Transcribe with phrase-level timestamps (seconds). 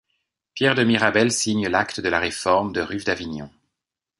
[0.55, 3.51] Pierre de Mirabel signe l'acte de la réforme de Ruf d'Avignon.